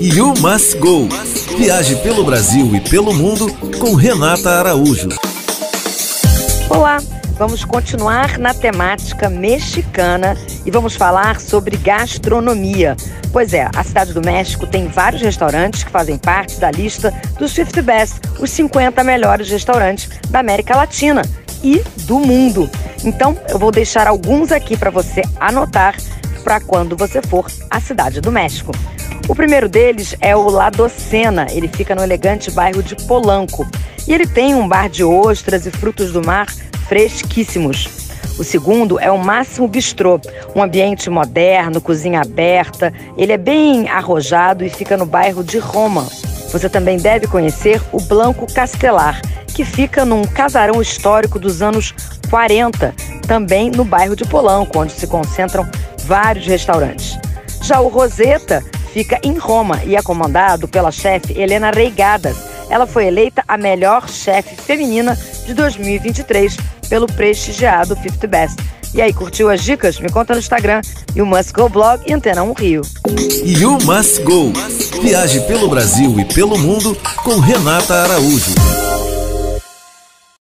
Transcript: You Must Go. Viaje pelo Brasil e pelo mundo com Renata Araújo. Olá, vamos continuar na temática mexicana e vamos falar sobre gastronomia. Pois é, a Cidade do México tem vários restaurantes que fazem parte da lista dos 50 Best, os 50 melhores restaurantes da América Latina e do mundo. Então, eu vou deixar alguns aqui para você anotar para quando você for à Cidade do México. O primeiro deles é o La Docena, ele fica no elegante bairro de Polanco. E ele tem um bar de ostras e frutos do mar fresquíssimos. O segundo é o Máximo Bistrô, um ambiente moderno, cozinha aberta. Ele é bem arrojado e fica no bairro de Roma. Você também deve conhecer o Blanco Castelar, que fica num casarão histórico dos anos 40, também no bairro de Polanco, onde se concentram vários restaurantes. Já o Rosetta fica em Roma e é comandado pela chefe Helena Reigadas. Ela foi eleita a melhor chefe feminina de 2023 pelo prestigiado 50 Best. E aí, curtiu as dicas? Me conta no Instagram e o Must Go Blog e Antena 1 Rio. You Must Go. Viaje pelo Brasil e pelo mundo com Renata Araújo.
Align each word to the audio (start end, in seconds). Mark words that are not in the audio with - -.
You 0.00 0.34
Must 0.38 0.78
Go. 0.78 1.08
Viaje 1.58 1.96
pelo 1.96 2.22
Brasil 2.22 2.76
e 2.76 2.80
pelo 2.80 3.12
mundo 3.12 3.52
com 3.80 3.96
Renata 3.96 4.50
Araújo. 4.50 5.08
Olá, 6.70 6.98
vamos 7.32 7.64
continuar 7.64 8.38
na 8.38 8.54
temática 8.54 9.28
mexicana 9.28 10.36
e 10.64 10.70
vamos 10.70 10.94
falar 10.94 11.40
sobre 11.40 11.76
gastronomia. 11.76 12.96
Pois 13.32 13.52
é, 13.52 13.68
a 13.74 13.82
Cidade 13.82 14.12
do 14.12 14.20
México 14.20 14.64
tem 14.64 14.86
vários 14.86 15.22
restaurantes 15.22 15.82
que 15.82 15.90
fazem 15.90 16.16
parte 16.18 16.60
da 16.60 16.70
lista 16.70 17.12
dos 17.36 17.50
50 17.50 17.82
Best, 17.82 18.20
os 18.38 18.52
50 18.52 19.02
melhores 19.02 19.50
restaurantes 19.50 20.08
da 20.30 20.38
América 20.38 20.76
Latina 20.76 21.22
e 21.64 21.82
do 22.04 22.20
mundo. 22.20 22.70
Então, 23.02 23.36
eu 23.48 23.58
vou 23.58 23.72
deixar 23.72 24.06
alguns 24.06 24.52
aqui 24.52 24.76
para 24.76 24.90
você 24.90 25.22
anotar 25.40 25.96
para 26.44 26.60
quando 26.60 26.96
você 26.96 27.20
for 27.20 27.50
à 27.68 27.80
Cidade 27.80 28.20
do 28.20 28.30
México. 28.30 28.70
O 29.28 29.34
primeiro 29.34 29.68
deles 29.68 30.16
é 30.22 30.34
o 30.34 30.48
La 30.48 30.70
Docena, 30.70 31.46
ele 31.50 31.68
fica 31.68 31.94
no 31.94 32.02
elegante 32.02 32.50
bairro 32.50 32.82
de 32.82 32.96
Polanco. 32.96 33.68
E 34.06 34.14
ele 34.14 34.26
tem 34.26 34.54
um 34.54 34.66
bar 34.66 34.88
de 34.88 35.04
ostras 35.04 35.66
e 35.66 35.70
frutos 35.70 36.12
do 36.12 36.24
mar 36.24 36.46
fresquíssimos. 36.88 38.08
O 38.38 38.44
segundo 38.44 38.98
é 38.98 39.10
o 39.10 39.18
Máximo 39.18 39.68
Bistrô, 39.68 40.18
um 40.56 40.62
ambiente 40.62 41.10
moderno, 41.10 41.78
cozinha 41.78 42.22
aberta. 42.22 42.90
Ele 43.18 43.32
é 43.32 43.36
bem 43.36 43.86
arrojado 43.90 44.64
e 44.64 44.70
fica 44.70 44.96
no 44.96 45.04
bairro 45.04 45.44
de 45.44 45.58
Roma. 45.58 46.08
Você 46.50 46.66
também 46.70 46.96
deve 46.96 47.26
conhecer 47.26 47.82
o 47.92 48.00
Blanco 48.00 48.50
Castelar, 48.50 49.20
que 49.54 49.62
fica 49.62 50.06
num 50.06 50.22
casarão 50.22 50.80
histórico 50.80 51.38
dos 51.38 51.60
anos 51.60 51.94
40, 52.30 52.94
também 53.26 53.70
no 53.70 53.84
bairro 53.84 54.16
de 54.16 54.24
Polanco, 54.24 54.78
onde 54.78 54.92
se 54.92 55.06
concentram 55.06 55.68
vários 56.04 56.46
restaurantes. 56.46 57.18
Já 57.60 57.80
o 57.80 57.88
Rosetta 57.88 58.64
fica 58.98 59.20
em 59.22 59.38
Roma 59.38 59.80
e 59.84 59.94
é 59.94 60.02
comandado 60.02 60.66
pela 60.66 60.90
chefe 60.90 61.38
Helena 61.38 61.70
Reigadas. 61.70 62.36
Ela 62.68 62.84
foi 62.84 63.06
eleita 63.06 63.44
a 63.46 63.56
melhor 63.56 64.08
chefe 64.08 64.56
feminina 64.56 65.16
de 65.46 65.54
2023 65.54 66.56
pelo 66.88 67.06
prestigiado 67.06 67.94
50 67.94 68.26
Best. 68.26 68.56
E 68.92 69.00
aí, 69.00 69.12
curtiu 69.12 69.50
as 69.50 69.62
dicas? 69.62 70.00
Me 70.00 70.10
conta 70.10 70.32
no 70.32 70.40
Instagram 70.40 70.80
e 71.14 71.22
o 71.22 71.26
Must 71.26 71.52
Go 71.52 71.68
Blog 71.68 72.02
e 72.08 72.12
Antena 72.12 72.42
1 72.42 72.52
Rio. 72.54 72.82
You 73.44 73.78
Must 73.84 74.20
Go. 74.22 74.52
Viaje 75.00 75.42
pelo 75.42 75.68
Brasil 75.68 76.18
e 76.18 76.24
pelo 76.24 76.58
mundo 76.58 76.96
com 77.22 77.38
Renata 77.38 77.94
Araújo. 77.94 78.87